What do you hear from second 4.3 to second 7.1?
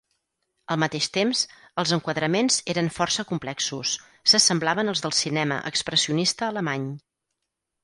s’assemblaven als del cinema expressionista alemany.